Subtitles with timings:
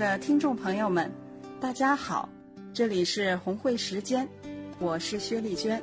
[0.00, 1.12] 的听众朋友们，
[1.60, 2.26] 大家好，
[2.72, 4.26] 这里是红会时间，
[4.78, 5.78] 我是薛丽娟。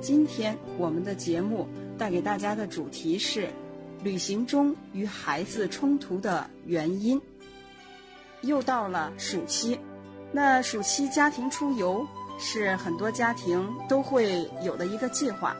[0.00, 1.66] 今天我们的节目
[1.98, 3.48] 带给大家的主题是
[4.04, 7.20] 旅行中与孩子冲突的原因。
[8.42, 9.76] 又到了暑期，
[10.30, 12.06] 那暑期家庭出游
[12.38, 15.56] 是很多家庭都会有的一个计划，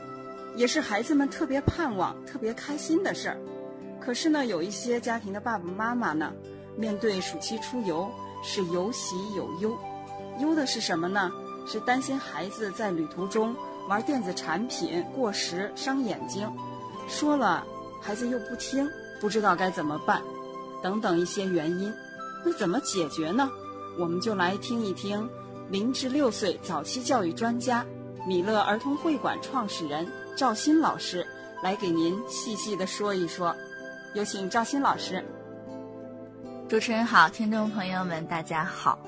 [0.55, 3.37] 也是孩子们特别盼望、特别开心的事儿。
[3.99, 6.31] 可是呢，有一些家庭的爸爸妈妈呢。
[6.79, 8.09] 面对暑期出游
[8.41, 9.77] 是有喜有忧，
[10.39, 11.29] 忧的是什么呢？
[11.67, 13.53] 是担心孩子在旅途中
[13.89, 16.49] 玩电子产品过时伤眼睛，
[17.09, 17.67] 说了
[18.01, 20.23] 孩子又不听，不知道该怎么办，
[20.81, 21.93] 等等一些原因。
[22.45, 23.51] 那怎么解决呢？
[23.99, 25.29] 我们就来听一听
[25.69, 27.85] 零至六岁早期教育专家、
[28.25, 31.27] 米勒儿童会馆创始人赵鑫老师
[31.61, 33.53] 来给您细细的说一说。
[34.13, 35.21] 有请赵鑫老师。
[36.69, 38.99] 主持人好，听众朋友们大家好。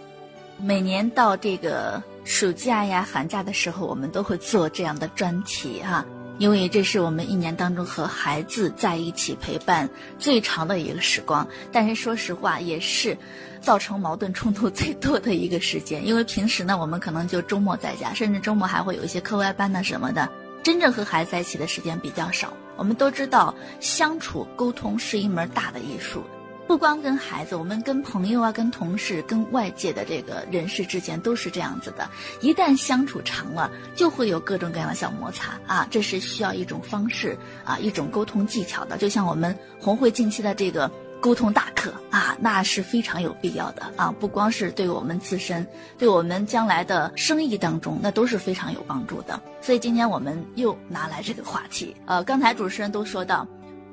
[0.57, 6.03] 每年到这个暑假呀、寒假的时候，我们都会做这样的专题哈，
[6.39, 9.87] 因为这是我们一年当中和孩子在一起陪伴
[10.17, 11.47] 最长的一个时光。
[11.71, 13.15] 但是说实话，也是
[13.61, 20.27] 造成矛盾冲突最多的一个时间，因为平时呢，我们可能就周末在家，甚至周末还会有一些课外班呐什么的，
[20.63, 22.53] 真正和孩子在一起的时间比较少。
[22.75, 26.23] 我们都知道，相处沟通是一门大的艺术。
[26.71, 32.09] 不光跟孩子，我们跟朋友啊、跟同事、跟外界的这个人士之间都是这样子的。
[32.39, 38.97] 一旦相处长了，就会有各种各样的小摩擦啊，这是需要一种方式啊，一种沟通技巧的。
[38.97, 44.09] 就像我们红会近期的这个沟通大课啊，那是非常有必要的啊。
[44.17, 45.67] 不光是对我们自身，
[45.97, 49.37] 对我们将来的生意当中，那都是非常有帮助的。
[49.59, 51.93] 所以今天我们又拿来这个话题。
[52.05, 53.45] 呃，刚才主持人都说到。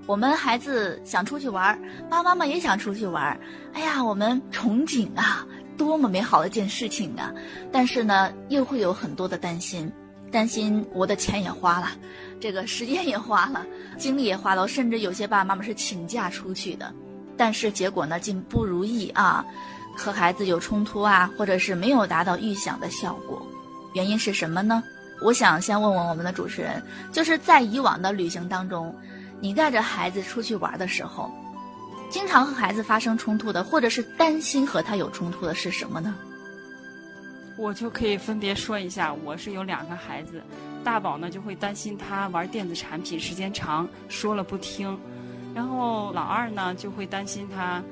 [0.08, 3.38] 我们孩子想出去玩，爸爸妈妈也想出去玩。
[3.74, 5.46] 哎呀，我们憧憬啊，
[5.76, 7.30] 多么美好的一件事情啊！
[7.70, 9.92] 但是呢，又会有很多的担心，
[10.32, 11.90] 担心我的钱也花了，
[12.40, 13.66] 这个时间也花了，
[13.98, 16.90] 精力也花了，甚至有些爸爸妈妈是请假出去的，
[17.36, 19.44] 但是结果呢，竟不如意啊，
[19.94, 23.46] 和孩子有冲突啊，或者是没有达到预想的效果。
[23.92, 24.82] 原因是什么呢？
[25.20, 26.82] 我想先问问我们的主持人，
[27.12, 28.94] 就是在以往的旅行当中。
[29.40, 31.30] 你带着孩子出去玩的时候，
[32.10, 36.14] 经常和孩子发生冲突的，或者是担心和他有冲突的是什么呢？
[37.56, 40.42] 我就可以分别说一下，我是有两个孩子，
[40.84, 44.98] 大宝呢就会担心他玩电子产品时间长，说了不听，
[45.54, 47.82] 然后老二呢就会担心他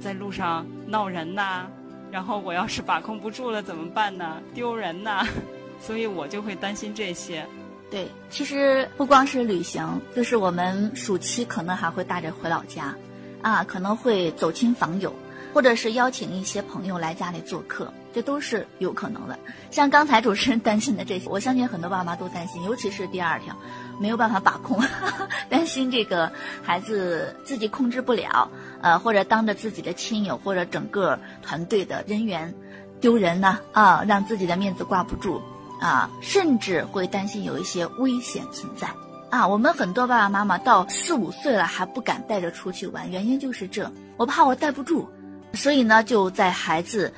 [0.00, 1.66] 在路上闹人呐，
[2.10, 4.42] 然后我要是把控不住了怎么办呢？
[4.54, 5.24] 丢人呐，
[5.80, 7.46] 所以我就会担心这些。
[7.92, 12.96] 对，其实不光是旅行，就是我们暑期可能还会带着回老家，
[13.42, 15.12] 啊，可能会走亲访友，
[15.52, 19.38] 或者是邀请一些朋友来家里做客，这都是有可能的。
[19.70, 23.54] 像刚才主持人 担心的这些，我相信很多爸妈都担心，尤其是第二条，
[24.00, 24.82] 没有办法把控，
[25.50, 26.32] 担心这个
[26.62, 32.54] 孩子自己控制不了，呃，或者当着自己的亲友或者整个团队的人员
[33.02, 35.42] 丢人呢，啊，让自己的面子挂不住。
[35.82, 38.88] 啊，甚至会担心有一些危险存在
[39.30, 39.44] 啊！
[39.44, 45.08] 我们很多爸爸妈妈到四五岁了还不敢带着出去玩，原因就是这，我怕我带不住，
[45.54, 47.12] 所以呢，就在孩子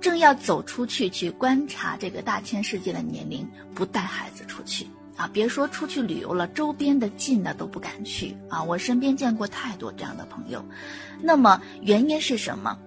[0.00, 4.86] 正要走出去去观察这个大千世界的年龄，不带孩子出去
[5.16, 5.28] 啊！
[5.32, 8.62] 别说出去旅游了，周边的近的都不敢去啊！
[8.62, 10.64] 我身边见过太多这样的朋友，
[11.20, 12.78] 那么原因是什么？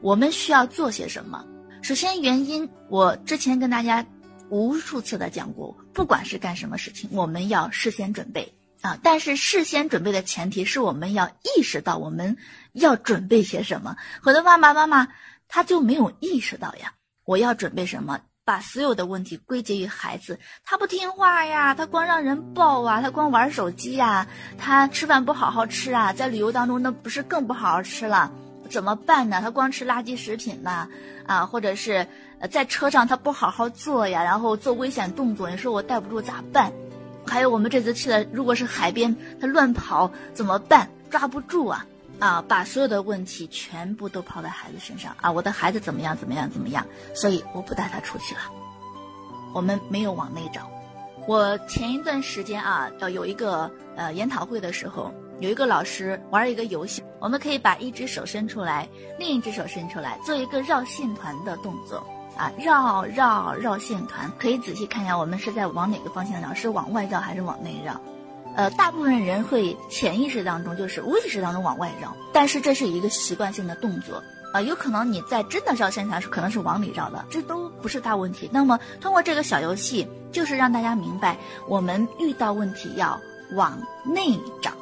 [0.00, 1.44] 我们需要做些什么？
[1.82, 4.06] 首先，原因我之前跟大家。
[4.50, 8.98] 无数次的讲过，不管是干什么事情，我们要事先准备啊。
[9.02, 12.36] 但是事先准备的前提是我们要意识到我们
[12.72, 13.96] 要准备些什么。
[14.22, 15.08] 很多爸爸妈妈
[15.48, 16.92] 他就没有意识到呀，
[17.24, 28.32] 我要准备什么，把所有的问题归结于孩子，他不听话呀，他光让人抱啊，他光玩手机呀，他吃饭不好好吃啊，在旅游当中那不是更不好好吃了？
[28.68, 29.40] 怎么办呢？
[29.40, 30.88] 他光吃垃圾食品呢，
[31.26, 32.06] 啊，或者是。
[32.52, 36.72] 在车上他不好好坐呀，然后做危险动作，你说我带不住咋办？
[37.26, 40.88] 还有我们这次去的，如果是海边，他乱跑怎么办？
[41.10, 41.84] 抓不住啊
[42.20, 48.40] 啊，把所有的问题全部都抛在孩子身上啊，我的孩子怎么样怎么样怎么样，所以我不带他出去了。
[49.52, 50.70] 我们没有往内找。
[51.26, 58.88] 我前一段时间啊，要有一个呃研讨会的时候，有一个老师玩一个游戏，我们可以把一只手伸出来，
[59.18, 62.06] 另一只手伸出来，做一个绕线团的动作
[62.36, 64.30] 啊，绕绕绕线团。
[64.38, 66.54] 可以仔细看一下，我们是在往哪个方向绕？
[66.54, 68.00] 是往外绕还是往内绕？
[68.56, 74.22] 呃，大部分人会潜意识当中就是无意识当中往外绕，但是这是一个习惯性的动作。
[74.52, 78.48] 啊，有可能你在真的绕线团时，可能是往里绕的，这都不是大问题。
[78.50, 81.36] 那么通过这个小游戏，就是让大家明白，
[81.66, 83.20] 我们遇到问题要
[83.52, 84.72] 往内找，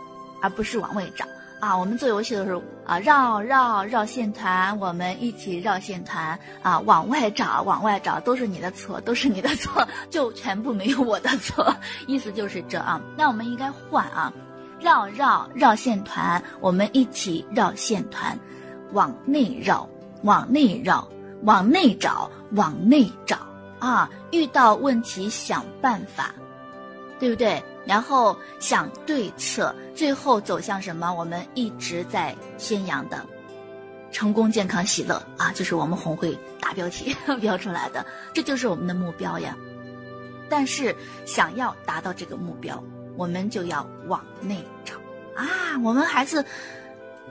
[0.41, 1.27] 而不是往外找。
[1.59, 11.75] 啊，我们做游戏的时候啊，绕绕绕线团，我们一起绕线团啊，往外找，往外找，都是你的错，都是你的错， 就全部没有我的错。
[12.07, 13.01] 意思就是这啊。
[13.17, 14.33] 那我们应该换啊，
[14.81, 18.39] 绕绕绕线团，我们一起绕线团。
[18.93, 19.87] 往内绕，
[20.23, 21.07] 往内绕，
[21.43, 23.37] 往内找，往内找
[23.81, 24.09] 啊！
[24.31, 26.33] 遇到问题想办法，
[27.19, 27.63] 对不对？
[27.85, 31.13] 然后想对策，最后走向什么？
[31.13, 33.25] 我们一直在宣扬的
[34.11, 39.57] 成功、健康、喜乐啊，就是我们红会大标题 标出来的，这就是我们的目标呀。
[40.49, 42.83] 但是想要达到这个目标，
[43.17, 44.95] 我们就要往内找
[45.35, 45.79] 啊！
[45.83, 46.45] 我们孩子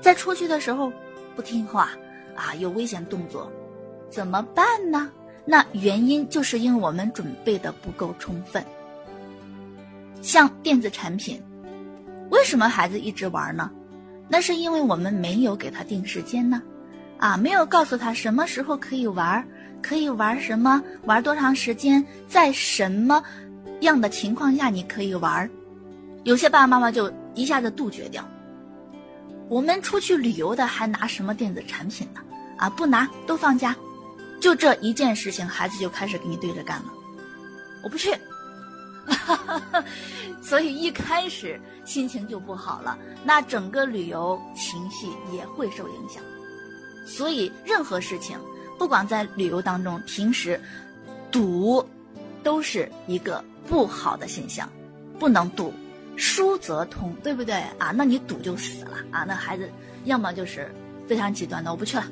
[0.01, 0.91] 在出去的时候。
[1.35, 1.89] 不听话，
[2.33, 3.51] 啊，有危险动作，
[4.09, 5.11] 怎么办呢？
[5.43, 8.65] 那原因就是因为我们准备的不够充分。
[10.25, 11.39] 像电子产品，
[12.31, 13.69] 为什么孩子一直玩呢？
[14.27, 16.59] 那是因为我们没有给他定时间呢，
[17.19, 19.47] 啊，没有告诉他什么时候可以玩，
[19.83, 23.23] 可以玩什么，玩多长时间，在什么
[23.81, 25.47] 样的情况下你可以玩。
[26.23, 28.27] 有些爸爸妈妈就一下子杜绝掉。
[29.47, 32.21] 我们出去旅游的还拿什么电子产品呢？
[32.57, 33.75] 啊，不拿都放假，
[34.41, 36.85] 就这一件事情，孩子就开始跟你对着干了。
[37.83, 38.09] 我不去，
[40.41, 46.23] 所以一开始心情就不好了，那整个旅游情绪也会受影响。
[47.05, 48.39] 所以任何事情，
[48.77, 50.59] 不管在旅游当中，平时
[51.31, 51.87] 赌
[52.43, 54.69] 都是一个不好的现象，
[55.19, 55.73] 不能赌。
[56.17, 57.91] 输则通，对不对啊？
[57.93, 59.25] 那你赌就死了啊！
[59.27, 59.69] 那孩子
[60.05, 60.73] 要么就是
[61.09, 62.03] 非常极端的，我不去了；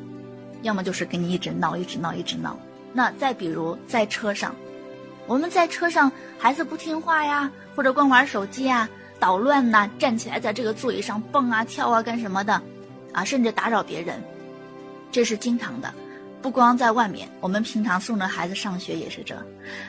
[0.62, 2.60] 要么就是跟你一直闹，一直闹，一直闹。
[2.92, 4.54] 那再比如在车上，
[5.25, 8.90] 我们在车上孩子不听话呀，或者光玩手机啊，
[9.20, 12.62] 捣乱呐，站起来在这个座椅上蹦啊跳啊干什么的，
[13.14, 14.22] 啊，甚至打扰别人，
[15.12, 15.94] 这是经常的。
[16.42, 19.34] 不光在外面，我们平常送着孩子上学也是这。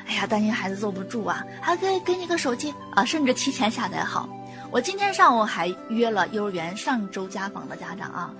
[0.06, 4.28] 哎呀，担心孩子坐不住啊，还可以给你个手机啊，甚至提前下载好。
[4.70, 8.32] 我今天上午还约了幼儿园上周家访的家长啊，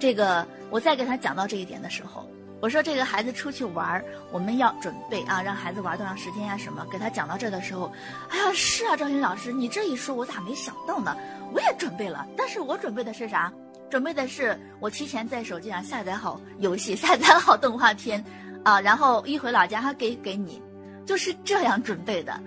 [0.00, 2.28] 这个我在给他讲到这一点的时候，
[2.62, 4.00] 我说这个孩子出去玩，
[4.30, 6.86] 我们要准备啊，让孩子玩多长时间呀什么。
[6.92, 7.92] 给他讲到这的时候，
[8.30, 11.16] 哎呀，是啊，赵鑫老师，你这一说，我咋没想到呢？
[11.52, 13.52] 我也准备了，但是我准备的是啥？
[13.90, 18.24] 准备的是我提前在手机上下载好游戏， 下载好动画片，
[18.62, 20.62] 啊，然后一回老家还给给你，
[21.04, 22.40] 就是这样准备的，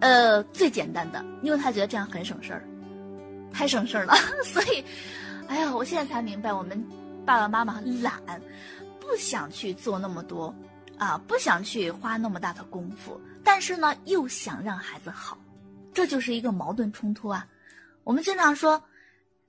[0.00, 2.64] 呃，最简单的，因为他觉得这样很省事儿，
[3.52, 4.84] 太省事儿了， 所以，
[5.46, 6.84] 哎呀，我现在才明白，我们
[7.24, 8.12] 爸爸妈妈懒，
[9.10, 10.54] 不想去做那么多，
[10.96, 15.36] 啊，不想去花那么大的功夫，但是呢，又想让孩子好，
[15.92, 17.44] 这就是一个矛盾冲突啊。
[18.04, 18.80] 我们经常说。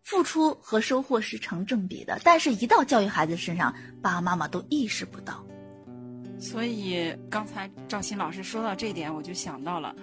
[0.04, 5.46] 付出和收获是成正比的，但是，一到教育孩子身上，爸爸妈妈都意识不到。
[6.40, 9.96] 所以，刚才赵鑫老师说到这一点，我就想到了，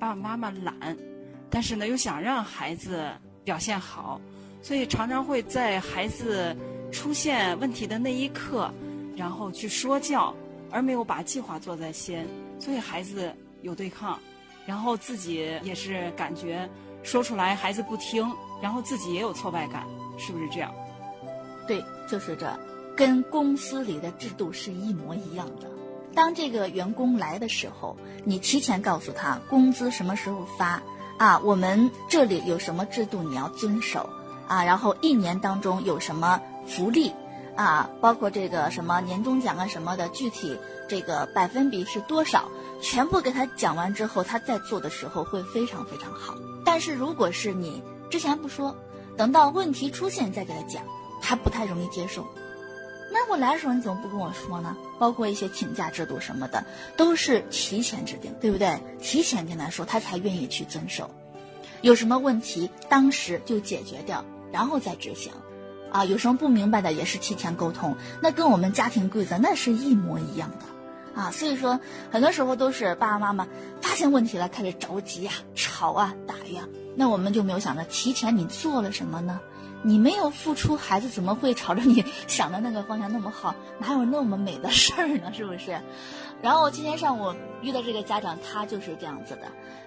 [0.00, 0.96] 爸爸妈妈懒，
[1.48, 3.08] 但是呢，又想让孩子
[3.44, 4.20] 表现好，
[4.60, 6.56] 所以常常会在孩子
[6.90, 8.68] 出现问题的那一刻，
[9.16, 10.32] 然后去说教，
[10.70, 12.28] 而没有把计划做在先，
[12.60, 14.18] 所以孩子有对抗，
[14.66, 16.68] 然后自己也是感觉
[17.02, 18.30] 说出来孩子不听。
[18.62, 19.84] 然后自己也有挫败感，
[20.16, 20.72] 是不是这样？
[21.68, 22.58] 对，就是这，
[22.96, 25.68] 跟公司里的制度是一模一样的。
[26.14, 27.94] 当这个员工来的时候，
[28.24, 30.82] 你提前告诉他工资什么时候发
[31.18, 31.38] 啊？
[31.40, 34.08] 我们这里有什么制度你要遵守
[34.48, 34.64] 啊？
[34.64, 37.12] 然后一年当中有什么福利
[37.56, 37.90] 啊？
[38.00, 40.56] 包括这个什么年终奖啊什么的，具体
[40.88, 42.48] 这个百分比是多少？
[42.80, 46.34] 全部给他讲完之后，他在做的时候会非常非常好。
[46.64, 48.76] 但是如果是你，之前不说，
[49.16, 50.82] 等到问题出现再给他讲，
[51.22, 52.26] 他不太容易接受。
[53.10, 54.76] 那我来的时候你怎么不跟我说呢？
[54.98, 56.62] 包括一些请假制度什么的，
[56.96, 58.78] 都是提前制定，对不对？
[59.00, 61.08] 提前跟他说，他才愿意去遵守。
[61.80, 65.32] 有什么问题，当时就解决掉，然后再执行。
[65.90, 73.46] 啊，有什么不明白的也是提前沟通，那跟我们家庭规则那是一模一样的，啊，所以说很多时候都是爸爸妈妈
[73.80, 76.62] 发现问题了，开始着急呀、吵啊、打呀，
[76.94, 79.40] 那我们就没有想着提前你做了什么呢？
[79.82, 83.54] 你没有付出，孩子怎么会朝着你 想的那个方向那么好？
[83.78, 85.32] 哪有那么美的事儿呢？
[85.32, 85.80] 是不是？
[86.42, 89.42] 然后今天上午遇到这个家长，他就是这样子的，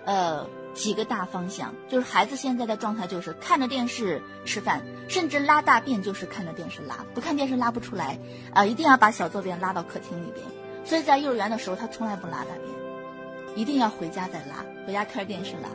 [0.05, 8.19] 呃，几个大方向，就是孩子现在的状态就是看着电视吃饭，甚至拉大便就是看着电视拉，不看电视拉不出来，
[8.53, 10.45] 啊，一定要把小坐便拉到客厅里边。
[10.85, 15.69] 所以在幼儿园的时候，他从来不拉大便，一定要回家再拉，回家开着电视拉。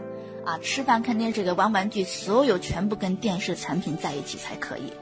[0.44, 4.92] 啊，吃饭看电视玩玩具，所有全部跟电视产品在一起才可以。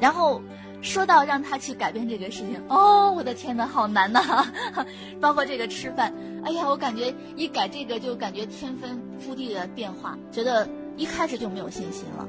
[0.00, 0.42] 然后
[0.82, 4.46] 说到让他去改变这个事情，哦，我的天呐，好难呐！
[5.20, 6.12] 包括这个吃饭，
[6.44, 12.26] 哎呀，我感觉一改这个就感觉天翻覆地的变化，觉得一开始就没有信心了。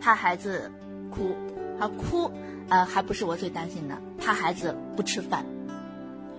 [0.00, 0.70] 怕孩子
[1.10, 1.36] 哭，
[1.78, 2.30] 啊哭，
[2.70, 5.44] 呃，还不是我最担心的，怕孩子不吃饭。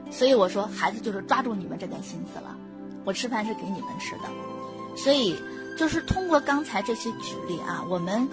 [0.10, 2.58] 所以我说，孩子就是抓住你们这点心思了，
[3.06, 4.98] 我吃饭是给你们吃的。
[4.98, 5.36] 所以，
[5.78, 8.28] 就是通过刚才这些举例啊，我们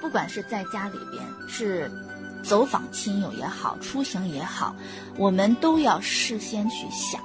[0.00, 1.90] 不管是在家里边是
[2.42, 4.74] 走访亲友也好，出行也好，
[5.16, 7.20] 我们都要事先去想，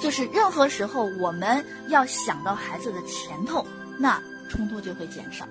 [0.00, 3.66] 就是任何时候我们要想到孩子的前头，
[3.98, 5.46] 那冲突就会减少。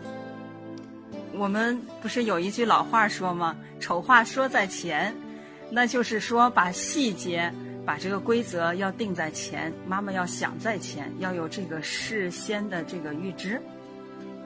[1.34, 3.56] 我们不是有一句老话说吗？
[3.80, 5.16] 丑话说在前，
[5.70, 7.54] 那就是说把细节。
[7.86, 13.62] 把这个规则要定在前，妈妈要想在前，要有这个事先的这个预知。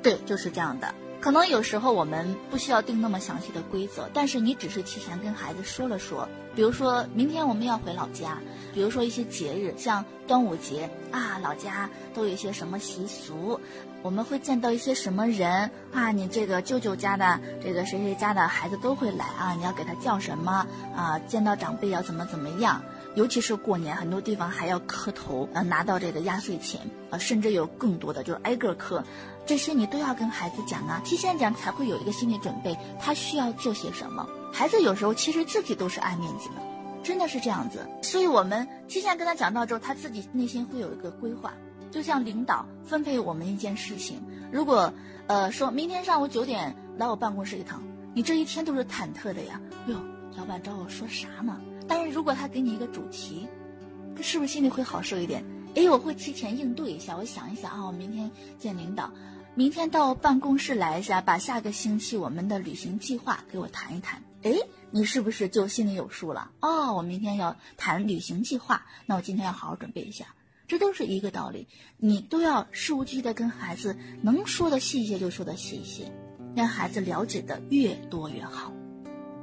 [0.04, 0.94] 对，就是这样的。
[1.22, 8.38] 可能有时候我们不需要定那么详细的规则，但是你只是提前跟孩子说了说，比如说明天我们要回老家，
[8.74, 13.60] 比如说一些节日，像端午节啊，老家都有一些什么习俗，
[14.02, 21.20] 我们会见到一些什么人啊，你这个舅舅家的这个谁谁家的孩子都会来啊，你要给他叫什么啊？
[21.28, 22.82] 见到长辈要怎么怎么样？
[23.16, 29.04] 尤其是过年，很多地方还要磕头，呃，拿到这个压岁钱，啊，甚至有更多的就是挨个磕，
[29.46, 34.28] 这些你都要跟孩子讲啊，提前讲才会有一个心理准备，他需要做些什么。
[34.54, 36.56] 孩子有时候其实自己都是爱面子的，
[37.04, 37.88] 真的是这样子。
[38.01, 41.54] 所以我们提前跟他讲到之后，他自己内心会有一个规划。
[41.92, 44.94] 就像领导分配我们一件事情，如果
[45.25, 47.82] 呃说明天上午九点来我办公室一趟，
[48.13, 49.96] 你这一天都是忐忑的呀，哟，
[50.38, 51.60] 老板找我说啥呢？
[51.89, 53.46] 但是如果他给你一个主题，
[54.22, 55.43] 是不是心里会好受一点？
[55.75, 59.12] 哎，我会提前应对一下，我想一想啊，我明天见领导，
[59.55, 64.22] 明天到办公室来一下，把下个星期我们的旅行计划给我谈一谈。
[64.43, 64.53] 哎，
[64.91, 66.51] 你是不是就心里有数了？
[66.62, 70.25] 哦，我明天要谈旅行计划，那我今天要好好准备一下。
[70.67, 71.67] 这都是一个道理，
[71.98, 76.12] 你都要事无巨细的跟孩子能说的细一些就说的细一些，
[76.55, 78.72] 让孩子了解的越多越好。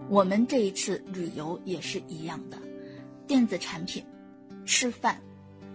[0.09, 2.57] 我们这一次旅游也是一样的，
[3.27, 4.05] 电子产品、
[4.65, 5.21] 吃饭，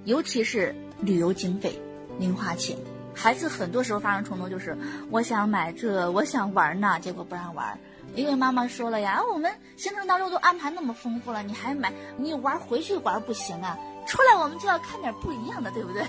[0.06, 1.78] 尤其是旅游经费、
[2.18, 2.78] 零花钱，
[3.14, 4.78] 孩子很多时候发生冲突，就是
[5.10, 7.78] 我想买这，我想玩呢，结果不让玩，
[8.16, 16.04] 因为妈妈说了呀，我们行程当中都安排那么丰富了，你还买，你玩回去玩不行啊，出来我们就要看点不一样的，对不对？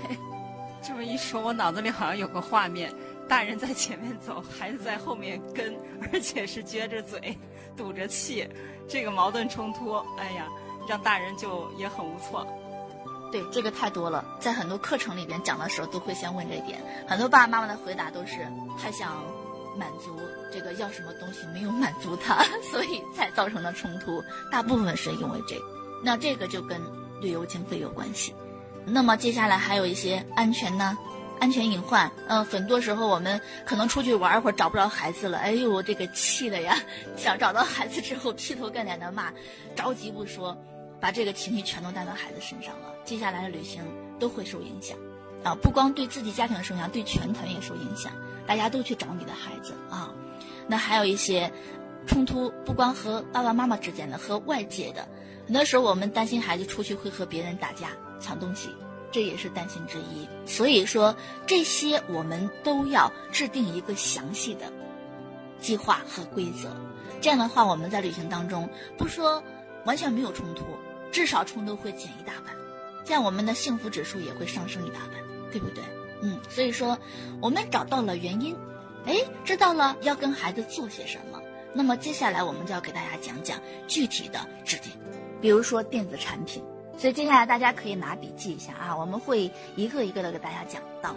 [0.81, 2.89] 这 么一说，我脑子里好像有个画面，
[3.27, 5.75] 大人在前面走，孩子在后面跟，
[6.13, 7.37] 而且是撅着嘴。
[7.75, 8.47] 赌着气，
[8.87, 10.47] 这个矛盾冲突，哎呀，
[10.87, 12.47] 让大人就也很无措。
[13.31, 16.79] 对，这个太多了，在很多课程里边讲的时候，都会先问这一点。
[17.07, 18.47] 很多爸爸妈妈的回答都是
[18.79, 19.23] 太想
[19.75, 20.15] 满足
[20.51, 24.23] 这个要什么东西没有满足他， 所以才造成了冲突。
[24.51, 25.63] 大部分是因为这个，
[26.03, 26.79] 那这个就跟
[27.21, 28.35] 旅游经费有关系。
[28.85, 30.95] 那么接下来还有一些安全呢？
[31.43, 36.77] 安全隐患，嗯，很多时候我们可能出去玩一会儿找不着孩子了，哎呦，这个气的呀！
[37.17, 39.29] 想找到孩子之后劈头盖脸的骂，
[39.75, 40.57] 着急不说，
[41.01, 42.95] 把这个情绪全都带到孩子身上了。
[43.03, 43.83] 接下来的旅行
[44.17, 44.97] 都会受影响，
[45.43, 48.13] 啊，不光对自己家庭受影响，对全团也受影响。
[48.47, 50.13] 大家都去找你的孩子啊，
[50.65, 51.51] 那还有一些
[52.07, 55.05] 冲突，不光和爸爸妈妈之间的，和外界的，
[55.45, 58.69] 很多时候我们担心孩子出去会和别人打架、抢东西。
[59.13, 61.15] 这也是担心之一，所以说
[61.45, 64.73] 这些我们都要制定一个详细的
[65.61, 66.75] 计划和规则。
[67.21, 68.67] 这样的话，我们在旅行当中
[68.97, 69.41] 不说
[69.85, 70.65] 完全没有冲突，
[71.11, 72.55] 至少冲突会减一大半，
[73.05, 75.11] 这样我们的幸福指数也会上升一大半，
[75.51, 75.83] 对不对？
[76.23, 76.97] 嗯，所以说
[77.39, 78.57] 我们找到了原因，
[79.05, 81.39] 哎，知道了要跟孩子做些什么，
[81.71, 84.91] 那么接下来我们就要给大家讲讲具体的制定，
[85.39, 86.63] 比如说电子产品。
[86.97, 91.15] 所以接下来大家可以拿笔记一下啊，我们会一个一个的给大家讲到。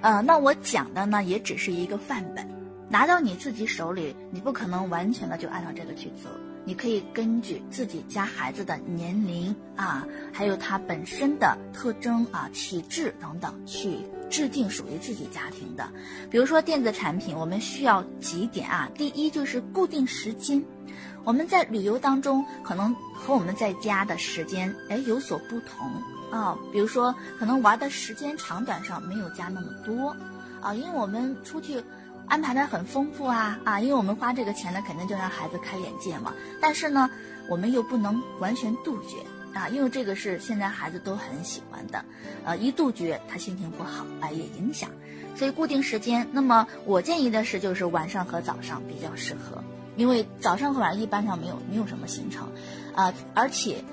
[0.00, 2.48] 呃，那我讲的呢也只是一个范本，
[2.88, 6.30] 拿到你自己手里，你不可能完全的就按照这个去做。
[6.64, 13.98] 你可以根据自己家孩子的年龄啊，还有他本身的特征啊、体质等等，去
[14.30, 15.88] 制定属于自己家庭的。
[16.30, 18.88] 比如说电子产品，我们需要几点啊？
[18.94, 20.62] 第一就是固定时间。
[21.24, 25.90] 我们在旅游当中，可能和我们在家的时间哎有所不同
[26.30, 26.56] 啊。
[26.72, 30.16] 比如说，可能玩的时间长短上没有家那么多
[30.60, 31.82] 啊，因为我们出去。
[32.32, 36.32] 安排的很丰富啊啊，因为我们花这个钱呢，肯定就让孩子开眼界嘛。
[36.62, 37.10] 但是呢，
[37.46, 39.18] 我们又不能完全杜绝
[39.52, 42.02] 啊，因为这个是现在孩子都很喜欢的，
[42.46, 44.88] 呃，一杜绝他心情不好啊，也影响。
[45.36, 49.62] 所以固定时间，那么我建议的是，就是晚上和早上比较适合，
[49.96, 52.50] 因为早上和晚上一般上没有没有什么行程，
[52.94, 53.84] 啊，而且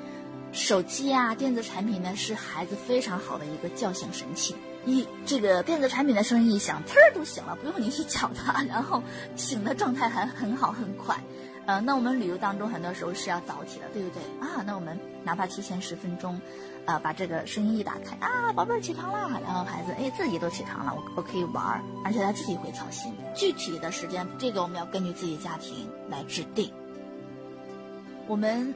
[0.53, 4.55] 手机啊电子产品呢是孩子非常好的一个叫醒神器。
[4.85, 9.03] 一这个电子产品的声音一响，呲儿都醒了，不用你去叫它，然后
[9.35, 11.15] 醒的状态还很好很快。
[11.65, 14.63] 呃，那我们旅游当中很多时候是要早起的，对不对啊？
[14.65, 16.41] 那我们哪怕提前十分钟，
[16.85, 23.13] 啊，把这个声音一打开啊，宝贝儿起床啦，然后孩子哎自己都起床了，我我可以玩儿，而且他自己会操心。
[23.35, 26.73] 具体的时间，这个我们要根据自己家庭来制定。
[28.25, 28.73] 我们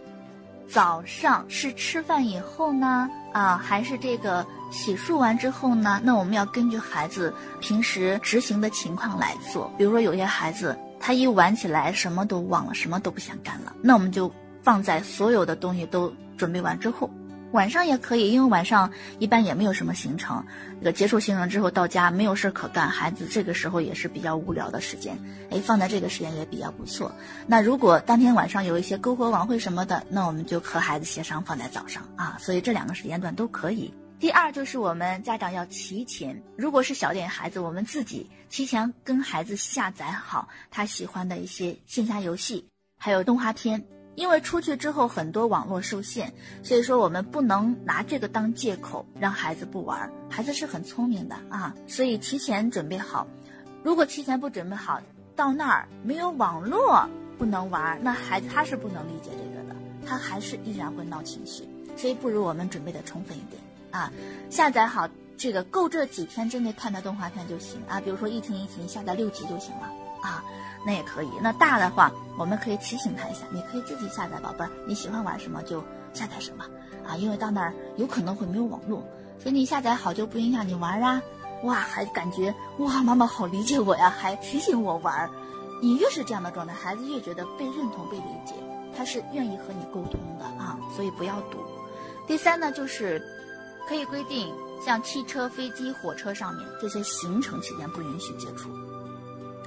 [0.69, 4.45] 早上是吃饭以后呢，啊，还是这个？
[4.73, 9.71] 洗漱完之后呢，那我们要根据孩子平时执行的情况来做。
[9.77, 17.07] 比如说，有些孩子他一玩起来什么都忘了，什么都不想干了，那我们就放在所有的东西都准备完之后，
[17.51, 20.43] 晚上也可以，因为晚上一般也没有什么行程。
[20.79, 25.17] 这个结束行程之后到家没有事可干，孩子这个时候也是比较无聊的时间，
[25.51, 27.11] 哎，放在这个时间也比较不错。
[27.45, 32.37] 那如果当天晚上有一些篝火晚会什么的，那我们就和孩子协商放在早上啊。
[32.39, 33.93] 所以这两个时间段都可以。
[34.23, 42.65] 第二就是我们家长要提前，如果是小点孩子，我们自己提前跟孩子下载好他喜欢的一些线下游戏，
[42.97, 43.83] 还有动画片。
[44.15, 46.33] 因为出去之后很多网络受限，
[46.63, 50.09] 所以说我们不能拿这个当借口让孩子不玩。
[50.29, 53.27] 孩子是很聪明的啊，所以提前准备好。
[53.83, 55.01] 如果提前不准备好，
[55.35, 57.05] 到那儿没有网络
[57.37, 59.75] 不能玩，那孩子他是不能理解这个的，
[60.07, 61.67] 他还是依然会闹情绪。
[61.97, 63.61] 所以不如我们准备的充分一点。
[63.93, 64.11] 啊，
[64.49, 69.89] 下载好这个够这几天之内看的动画片就行啊，比如说一停一集下载六集就行了
[70.21, 70.43] 啊，
[70.85, 71.29] 那也可以。
[71.41, 76.65] 那大的话，我们可以提醒他一下，你可以自己下载，宝贝儿，你喜欢玩什么就下载什么
[77.07, 79.03] 啊，因为到那儿有可能会没有网络，
[79.39, 81.21] 所以你下载好就不影响你玩啊。
[81.63, 85.29] 哇，还感觉哇，妈妈好理解我呀，还提醒我玩儿。
[85.81, 88.55] 你越是这样的状态，孩子越觉得被认同、被理解，
[88.97, 91.57] 他是愿意和你沟通的啊，所以不要赌。
[92.25, 93.21] 第三呢，就是。
[93.87, 98.69] 可以规定，像汽车、飞机、火车上面这些行程期间不允许接触，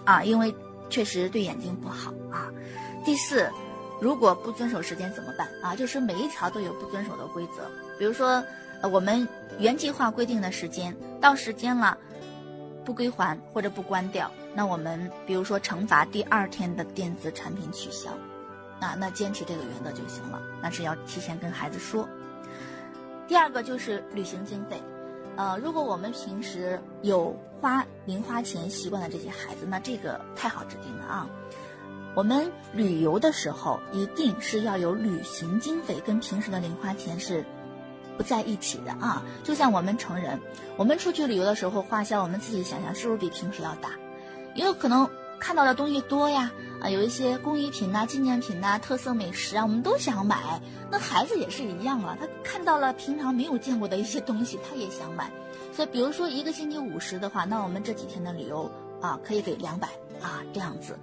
[0.05, 0.55] 啊，因为
[0.89, 2.51] 确实对眼睛不好啊。
[3.05, 3.49] 第四，
[4.01, 5.77] 如果不遵守时间怎么办啊？
[5.77, 7.63] 就是每一条都有不遵守的规则，
[7.99, 8.43] 比如说，
[8.83, 9.27] 呃，我们
[9.59, 11.97] 原计划规定的时间到时间了，
[12.85, 18.11] 不归还或者不关掉，那我们比如说惩罚第二天的电子产品取消，
[18.81, 22.09] 啊，那坚持这个原则就行了，但是要提前跟孩子说。
[23.29, 24.81] 第二个就是旅行经费，
[25.37, 31.29] 呃，如果我们平时有花零花钱习惯的这些孩子，那这个太好制定了啊。
[32.15, 37.45] 我们旅游的时候一定是要有旅行经费，跟平时的零花钱是
[38.17, 39.23] 不在一起的啊。
[39.45, 40.41] 就像我们成人，
[40.77, 43.91] 我们出去旅游的时候花销，我们自己想想是不是比平时要大？
[44.55, 45.07] 也有可能
[45.39, 46.51] 看到的东西多呀。
[46.79, 50.61] 啊，有一些工艺品呐、纪念品呐、特色美食啊，我们都想买。
[50.91, 55.31] 那孩子也是一样了，他看到了平常没有见过的一些东西，他也想买。
[55.73, 58.71] 所以，比如说一个星期五十的话，那我们这几天的旅游
[59.01, 59.89] 啊，可以给两百
[60.21, 60.99] 啊这样子。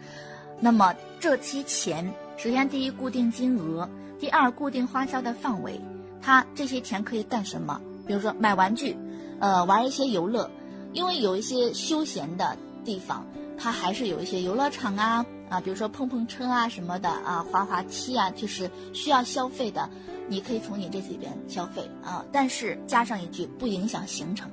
[0.59, 5.81] 那么这期钱，首先第一固定金额，第二固定花销的范围。
[6.21, 7.81] 他这些钱可以干什么？
[8.05, 8.95] 比如说买玩具，
[9.39, 10.49] 呃，玩一些游乐，
[10.93, 13.25] 因为有一些休闲的地方，
[13.57, 15.25] 它还是有一些游乐场啊。
[15.49, 19.87] 啊，比如说碰碰车啊什么的啊，滑滑梯啊，就是需要消费的，
[20.27, 22.25] 你可以从你这里边消费啊。
[22.31, 24.49] 但是加上一句，不影响行程，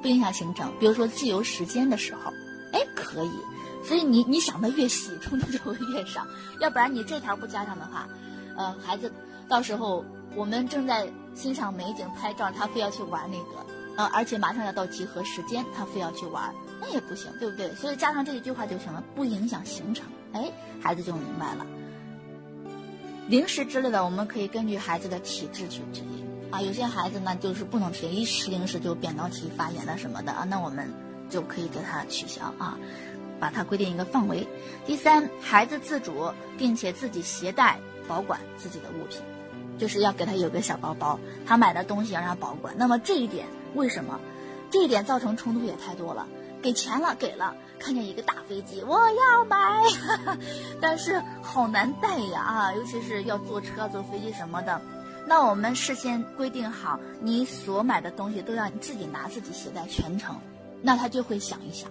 [0.00, 0.72] 不影响行程。
[0.80, 2.32] 比如说自由时间的时候，
[2.72, 3.30] 哎，可以。
[3.84, 6.26] 所以你你想的越细，冲突就会越少。
[6.60, 8.08] 要不然你这条不加上的话，
[8.56, 9.12] 呃，孩子
[9.48, 16.52] 到时候我们正在欣赏美景拍照，他非要去玩那个，呃，而且马上要到集合时间，他非要去玩。
[16.82, 17.72] 那也不行，对不对？
[17.76, 20.04] 所以加上这一句话就行了，不影响行程。
[20.32, 20.50] 哎，
[20.82, 21.64] 孩子就明白了。
[23.28, 26.60] 零食之类的，我们可以根据孩子的体质去制定啊。
[26.60, 30.92] 有些孩子呢，就是不能吃，一吃零食就扁桃体发炎了什么的啊，那我们
[31.30, 32.76] 就可以给他取消啊。
[33.38, 34.46] 把它规定一个范围。
[34.86, 39.20] 第三，孩子自主并且自己携带保管自己的物品，
[39.78, 42.72] 就是要给他有个小包包，他买的东西要让他保管。
[42.78, 44.20] 那么这一点为什么？
[44.70, 46.28] 这一点造成冲突也太多了。
[46.62, 49.82] 给钱了，给了，看见一个大飞机，我要买，
[50.80, 54.80] 但是好难带呀啊，尤其是要坐车、坐飞机什么的。
[55.26, 60.36] 那我们事先规定好，你所买的东西都要你自己拿、自己携带全程。
[60.80, 61.90] 那他就会想一想，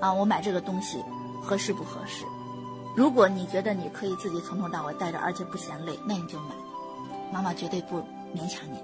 [0.00, 1.02] 啊，我买这个东西
[1.42, 2.24] 合适不合适？
[2.96, 6.54] 如果你觉得你可以自己从头到尾带着，而且不嫌累，那你就买。
[7.32, 7.98] 妈妈绝对不
[8.34, 8.78] 勉强你，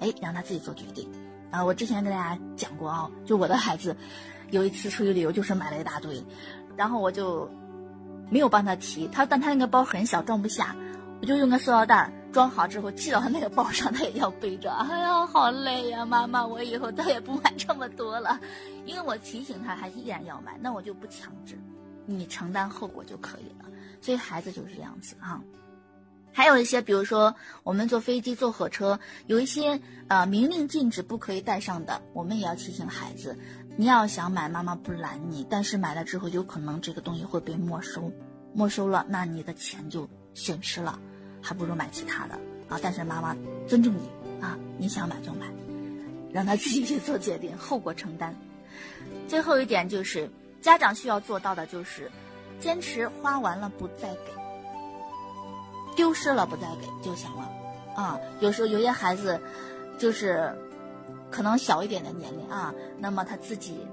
[0.00, 1.10] 哎，让他自己做决定。
[1.50, 3.96] 啊，我之前跟大家讲过啊，就我的孩子。
[4.50, 6.22] 有一次出去旅游，就是买了一大堆，
[6.76, 7.50] 然后我就
[8.30, 10.74] 没有帮他提，他但他那个包很小，装不下，
[11.20, 14.70] 我就用个塑料袋装好之后系到他那个包上，他也要背着。
[14.72, 18.38] 哎呀，好累呀，妈妈，我以后再也不买这么多了，
[18.86, 21.58] 因为我提醒他，还是依然要买，那我就不强制，
[22.06, 23.68] 你承担后果就可以了。
[24.00, 25.40] 所以孩子就是这样子啊。
[26.32, 27.34] 还有一些，比如说
[27.64, 33.36] 我们坐飞机、坐火车，有一些呃明令禁止不可以带上的，我们也要提醒孩子。
[33.80, 38.12] 你要想买，妈妈不拦你，但是买了之后有可能这个东西会被没收，
[38.52, 40.98] 没收了，那你的钱就损失了，
[41.40, 42.34] 还不如买其他的
[42.68, 42.78] 啊！
[42.82, 43.34] 但是妈妈
[43.66, 44.10] 尊重你
[44.42, 45.46] 啊，你想买就买，
[46.30, 48.36] 让他自己去做决定，后果承担。
[49.26, 52.10] 最后一点就是家长需要做到的就是，
[52.60, 54.32] 坚持花完了不再给，
[55.96, 57.50] 丢失了不再给就行了
[57.96, 58.20] 啊！
[58.40, 59.40] 有时候有些孩子
[59.98, 60.54] 就是。
[61.30, 63.86] 可能小一点的年龄啊，那么他自己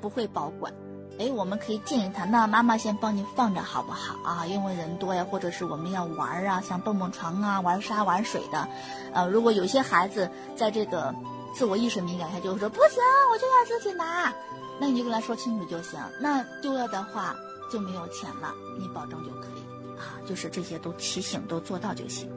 [0.00, 0.72] 不会保管，
[1.18, 4.46] 哎，我们可以建议他，那妈妈先帮你放着好不好啊？
[4.46, 8.66] 因为人多呀，或者是我们要玩啊，像蹦蹦床啊、玩沙玩水的，
[9.12, 11.14] 呃，如果有些孩子在这个
[11.54, 14.32] 自我意识敏感，下就会说不行，我就要自己拿，
[14.80, 16.00] 那你就跟他说清楚就行。
[16.18, 17.36] 那丢了的话
[17.70, 22.30] 就没有钱了，你保证就可以啊，就是这些都提醒都做到就行。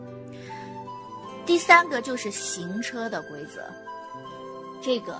[1.45, 3.61] 第三个就是行车的规则。
[4.83, 5.17] 这个，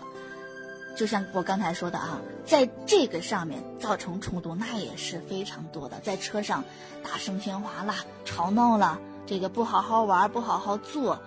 [0.96, 5.98] 就像我刚才说的啊，在这个上面造成冲突，那也是非常多的。
[6.02, 6.64] 在车上
[7.02, 7.96] 大声喧哗啦，
[8.26, 11.18] 吵闹了，这个不好好玩，不好好坐，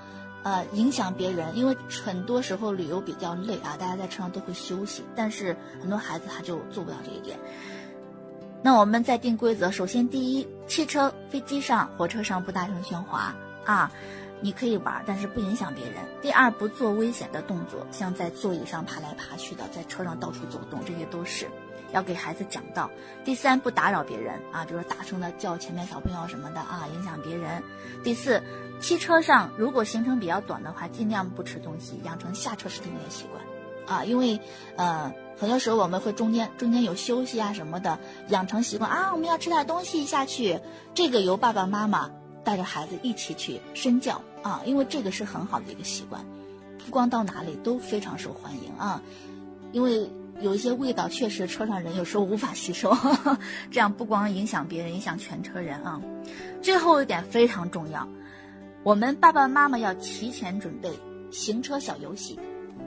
[0.42, 1.56] 呃，影响别人。
[1.56, 7.38] 因为很多时候旅游比较累啊，大家在车上都会休息，但是很多孩子他就做不到这一点。
[8.62, 13.90] 那我们在定规则，首先第一，汽车、飞机上、火车上不大声喧哗啊。
[14.40, 15.94] 你可以玩，但是不影响别人。
[16.20, 21.48] 第二，不做危险的动作，像在座椅上爬来爬去的，在车上到处走动，这些都是
[21.92, 22.90] 要给孩子讲到。
[23.24, 27.62] 第三，不打扰别人啊，比如说大声的叫前面小朋友什么的啊，影响别人。
[28.04, 28.42] 第四，
[28.80, 34.38] 汽车上如果行程比较短的话，尽量不吃东西，养成下车吃东西的习惯啊，因为
[34.76, 40.60] 呃，很多时候我们会中间中间有休息啊什么的，养成习惯啊，我们要吃点东西下去，
[40.94, 42.10] 这个由爸爸妈妈。
[42.46, 46.24] 带着孩子一起去身教啊，因为这个是很好的一个习惯，
[46.78, 49.02] 不光到哪里都非常受欢迎啊。
[49.72, 50.08] 因为
[50.40, 52.96] 有一些味道确实车上人有时候无法吸收，
[53.72, 56.00] 这样不光影响别人，影响全车人啊。
[56.62, 58.06] 最后一点非常重要，
[58.84, 60.88] 我们爸爸妈妈要提前准备
[61.32, 62.38] 行车小游戏，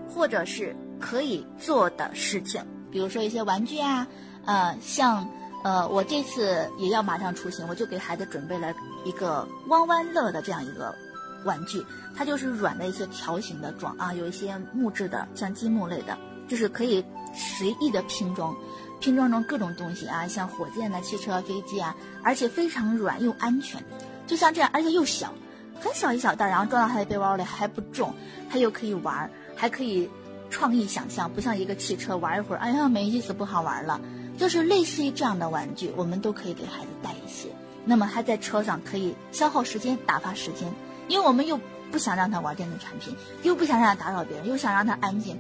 [0.08, 4.08] 或者是可以做的事情，比如说一些玩具啊，
[4.45, 5.30] 呃，像。
[5.63, 10.95] 呃，我这次也要马上出行，我就给孩子准备了一个弯弯乐的这样一个
[11.43, 16.17] 玩具，它就是软的一些条形的装啊，有一些木质的，像积木类的，
[16.48, 18.56] 就是可以随意的拼装，
[19.02, 21.93] 拼装成各种东西啊，像火箭呐、汽车、飞机啊，
[22.24, 23.84] 而且非常软又安全，
[24.26, 25.34] 就像这样，而且又小，
[25.82, 28.13] 很小一小袋，然后装到他的背包里还不重，
[28.50, 30.10] 他又可以玩，还可以
[30.50, 34.00] 创意想象，不像一个汽车玩一会儿，哎呀没意思，不好玩了。
[34.39, 37.49] 就是类似于这样的玩具，我们都可以给孩子带一些。
[37.84, 40.73] 那么他在车上可以消耗时间、打发时间，
[41.10, 41.60] 因为我们又
[41.91, 45.38] 不想让他玩电子产品，又不想让他打扰别人，又想让他安静。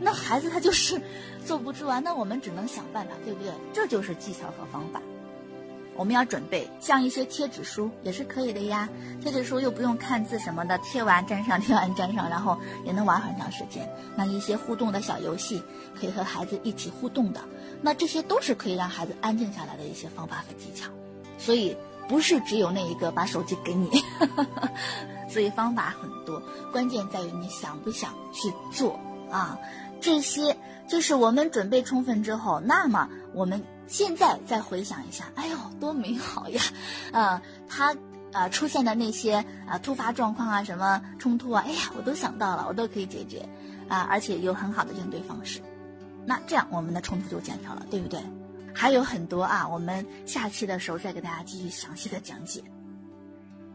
[0.00, 1.00] 那孩子他就是
[1.46, 2.00] 坐不住啊。
[2.00, 3.52] 那我们只能想办法，对不对？
[3.72, 5.00] 这就是技巧和方法。
[5.96, 8.88] 我们要准备像一些贴纸书也是可以的呀，
[9.20, 13.88] 贴纸书又不用看字什么的，贴完粘上， 贴完粘上，然后也能玩很长时间。
[14.14, 15.62] 那一些互动的小游戏，
[15.98, 17.40] 可以和孩子一起互动的，
[17.80, 20.90] 那这些都是可以让孩子安静下来的一些方法和技巧。
[21.38, 21.76] 所以
[22.08, 23.90] 不是只有那一个把手机给你，
[25.28, 28.98] 所以方法很多，关键在于你想不想去做
[29.30, 29.58] 啊。
[30.00, 30.56] 这些
[30.86, 33.64] 就是我们准备充分之后，那么我们。
[33.86, 36.62] 现在再回想一下，哎呦，多美好呀！
[37.12, 37.94] 啊，他
[38.32, 43.48] 啊出现的那些啊突发状况啊，什么冲突啊，哎呀，我都想到了，我都可以解决
[43.88, 45.60] 啊，而且有很好的应对方式。
[46.24, 48.20] 那这样我们的冲突就减少了，对不对？
[48.74, 52.62] 还有很多啊，我们下期的时候再给大家继续详细的讲解。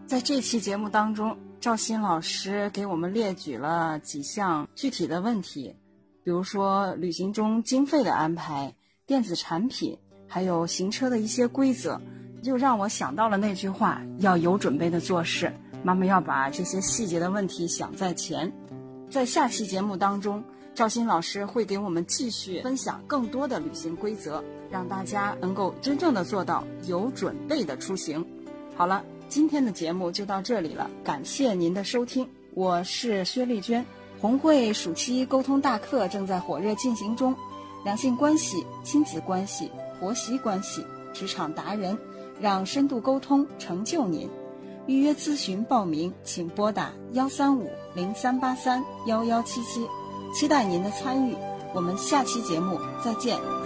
[0.05, 5.75] 在这期节目当中，赵鑫老师给我们列举了几项具体的问题，
[6.23, 8.75] 比如说旅行中经费的安排、
[9.11, 11.99] 电子产品，还有行车的一些规则，
[12.41, 15.51] 就让我想到了那句话：要有准备的做事。
[15.83, 18.49] 妈妈要把这些细节的问题想在前。
[19.09, 20.41] 在下期节目当中，
[20.73, 28.25] 赵鑫老师会给我们继续分享更多的旅行规则，让大家能够真正的做到有准备的出行。
[28.77, 29.03] 好了。
[29.27, 33.85] 今天的节目就到这里了，感谢您的收听，我是薛丽娟。
[34.21, 37.33] 红会暑期沟通大课正在火热进行中，
[37.83, 41.97] 两性关系、亲子关系、婆媳关系、职场达人，
[42.39, 44.29] 让深度沟通成就您。
[44.87, 49.87] 预约咨询报名，请拨打幺三五零三八三幺幺七七，
[50.33, 51.35] 期待您的参与。
[51.73, 53.60] 我们下期节目再见。